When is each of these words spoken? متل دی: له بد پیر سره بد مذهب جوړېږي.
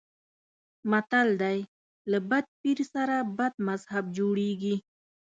متل 0.91 1.29
دی: 1.41 1.57
له 2.11 2.17
بد 2.29 2.45
پیر 2.61 2.79
سره 2.93 3.15
بد 3.37 3.53
مذهب 3.67 4.05
جوړېږي. 4.17 4.75